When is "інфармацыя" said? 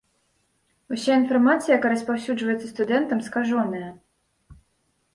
1.25-1.77